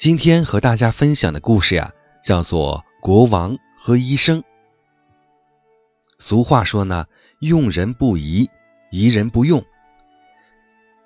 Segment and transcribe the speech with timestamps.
[0.00, 1.92] 今天和大家分享的故事呀，
[2.24, 4.40] 叫做《国王和医生》。
[6.18, 7.04] 俗话说呢，
[7.38, 8.48] 用人不疑，
[8.90, 9.62] 疑人不用。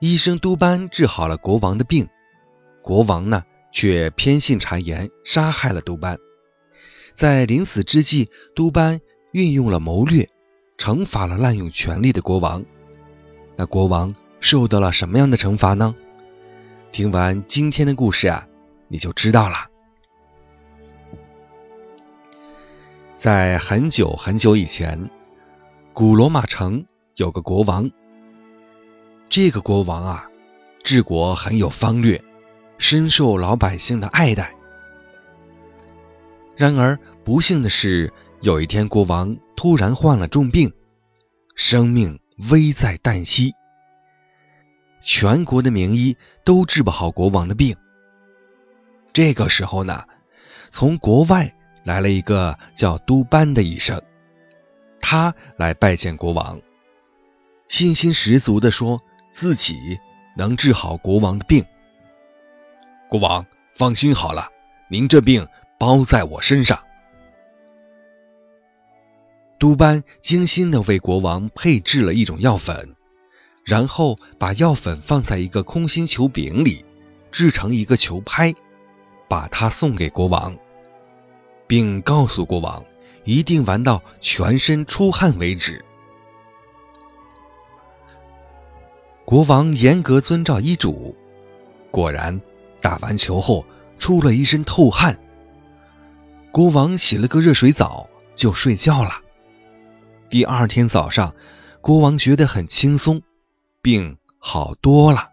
[0.00, 2.08] 医生都班治好了国王的病，
[2.82, 6.18] 国王呢却偏信谗言，杀害了都班。
[7.14, 10.28] 在临死之际，都班运用了谋略。
[10.78, 12.64] 惩罚了滥用权力的国王，
[13.54, 15.94] 那国王受到了什么样的惩罚呢？
[16.90, 18.48] 听完今天的故事啊，
[18.90, 19.68] 你就知道了。
[23.16, 25.08] 在很久很久以前，
[25.92, 27.90] 古罗马城有个国王。
[29.28, 30.28] 这个国王啊，
[30.82, 32.20] 治国很有方略，
[32.78, 34.54] 深受老百姓的爱戴。
[36.56, 38.12] 然而不幸的是。
[38.42, 40.72] 有一天，国王突然患了重病，
[41.54, 43.52] 生命危在旦夕。
[45.02, 47.76] 全国的名医都治不好国王的病。
[49.12, 50.04] 这个时候呢，
[50.70, 54.02] 从国外来了一个叫都班的医生，
[55.00, 56.60] 他来拜见国王，
[57.68, 59.00] 信心十足的说
[59.32, 59.98] 自己
[60.36, 61.64] 能治好国王的病。
[63.08, 63.44] 国王
[63.76, 64.48] 放心好了，
[64.88, 66.78] 您这病包在我身上。
[69.58, 72.94] 都班精心的为国王配制了一种药粉，
[73.64, 76.84] 然后把药粉放在一个空心球柄里，
[77.30, 78.54] 制成一个球拍，
[79.30, 80.58] 把它送给国王，
[81.68, 82.84] 并告诉国王
[83.22, 85.84] 一定玩到全身出汗为止。
[89.24, 91.14] 国王严格遵照医嘱，
[91.92, 92.40] 果然
[92.80, 93.64] 打完球后
[93.98, 95.16] 出了一身透汗。
[96.50, 99.20] 国王洗了个热水澡就睡觉了。
[100.28, 101.36] 第二天早上，
[101.80, 103.22] 国王觉得很轻松，
[103.80, 105.29] 病好多了。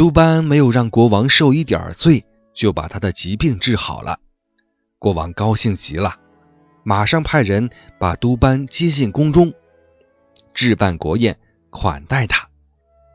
[0.00, 2.24] 都班没有让国王受一点罪，
[2.54, 4.18] 就把他的疾病治好了。
[4.98, 6.16] 国王高兴极了，
[6.82, 7.68] 马上派人
[7.98, 9.52] 把都班接进宫中，
[10.54, 11.38] 置办国宴
[11.68, 12.48] 款待他，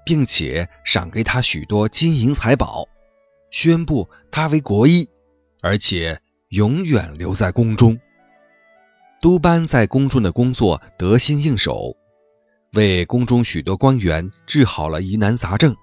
[0.05, 2.87] 并且赏给他许多金银财宝，
[3.49, 5.09] 宣布他为国医，
[5.63, 7.97] 而且永远留在宫中。
[9.19, 11.97] 都班在宫中的工作得心应手，
[12.73, 15.75] 为宫中许多官员治好了疑难杂症，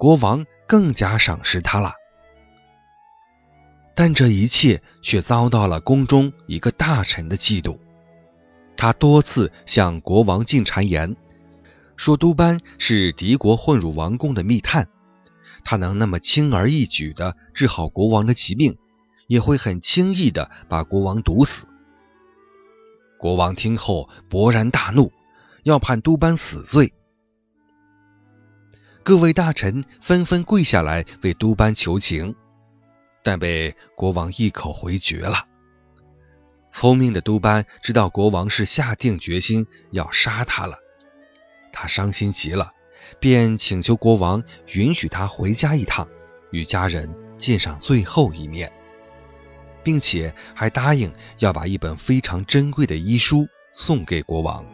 [0.00, 1.92] 国王更加赏识他了。
[3.94, 7.78] 但这一切却遭到了宫中一个大臣的嫉妒，
[8.78, 11.16] 他多次向国王进谗言，
[11.98, 14.88] 说都班是敌国混入王宫的密探，
[15.64, 18.78] 他能那么轻而易举地治好国王的疾病，
[19.26, 21.66] 也会很轻易地把国王毒死。
[23.18, 25.12] 国王听后勃然大怒，
[25.62, 26.94] 要判都班死罪。
[29.10, 32.36] 各位大臣纷纷跪下来为都班求情，
[33.24, 35.46] 但被国王一口回绝了。
[36.70, 40.78] 聪明的都班知道国王是下定决心要杀他了，
[41.72, 42.70] 他伤心极了，
[43.18, 44.44] 便请求国王
[44.74, 46.06] 允许他回家一趟，
[46.52, 48.72] 与家人见上最后一面。
[49.82, 54.64] 并且还答应要把一本非常珍贵的医书送给国王。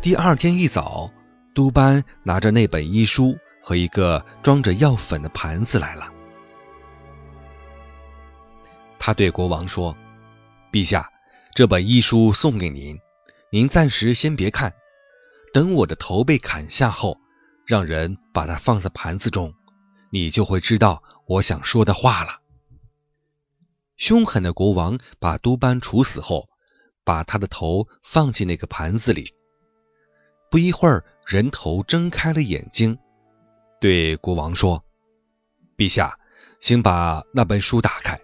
[0.00, 1.10] 第二天一早，
[1.56, 6.12] 都班拿着那本医书和一个装着药粉的盘子来了。
[8.96, 9.96] 他对国王说
[10.70, 11.10] ：“陛下，
[11.52, 13.00] 这本医书送给您，
[13.50, 14.72] 您暂时先别看，
[15.52, 17.18] 等我的头被砍下后，
[17.66, 19.52] 让人把它放在盘子中，
[20.10, 22.40] 你就会知道。”我想说的话了。
[23.98, 26.48] 凶狠的国王把都班处死后，
[27.04, 29.34] 把他的头放进那个盘子里。
[30.50, 32.98] 不一会儿，人头睁开了眼睛，
[33.80, 34.82] 对国王说
[35.76, 36.18] ：“陛下，
[36.58, 38.18] 请把那本书打开，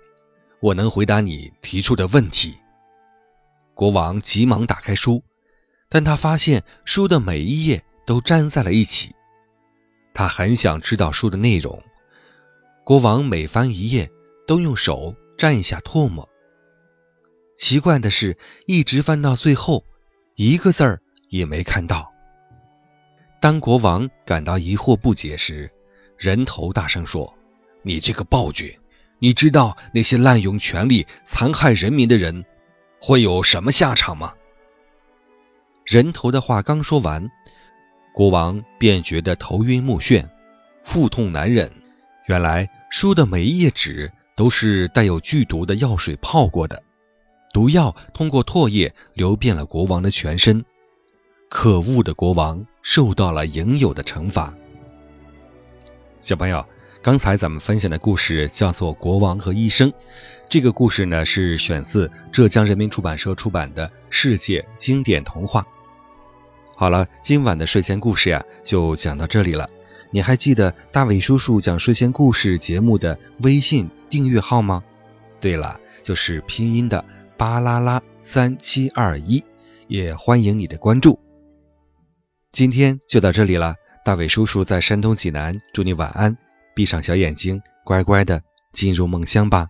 [0.61, 2.57] 我能回答你提出的问题。”
[3.75, 5.23] 国王急忙打开书，
[5.91, 9.15] 但他发现书的每一页都粘在了一起。
[10.15, 11.83] 他很想知道书的内容。
[12.85, 14.11] 国王每翻一页，
[14.47, 16.29] 都用手蘸一下唾沫。
[17.57, 19.85] 奇怪的是，一直翻到最后，
[20.37, 22.14] 一个字儿也没看到。
[23.45, 25.71] 当国王感到疑惑不解时，
[26.17, 27.37] 人头大声说
[27.85, 28.75] ：“你这个暴君，
[29.19, 32.47] 你知道那些滥用权力、残害人民的人
[33.03, 34.33] 会有什么下场吗？”
[35.85, 37.31] 人头的话刚说完，
[38.15, 40.27] 国王便觉得头晕目眩，
[40.83, 41.71] 腹痛难忍。
[42.25, 46.83] 原来书的每一页纸都是带有剧毒的药水泡过的，
[47.53, 50.65] 毒药通过唾液流遍了国王的全身。
[51.55, 54.53] 可恶的国王受到了应有的惩罚。
[56.21, 56.67] 小朋友，
[57.01, 59.89] 刚才咱们分享的故事叫做《国王和医生》，
[60.49, 65.63] 这个故事呢是选自浙江人民出版社出版的《世界经典童话》。
[66.75, 69.71] 好了，今晚的睡前故事呀就讲到这里了。
[70.11, 74.83] 你还记得大伟叔叔讲睡前故事节目的微信订阅号吗？
[75.41, 77.05] 对了，就是拼音的
[77.37, 79.45] 巴啦啦三七二一，
[79.87, 81.21] 也欢迎你的关注。
[82.55, 83.75] 今天就到这里了，
[84.05, 86.39] 大伟叔叔在山东济南，祝你晚安，
[86.73, 88.43] 闭上小眼睛，乖乖的
[88.73, 89.67] 进入梦乡吧。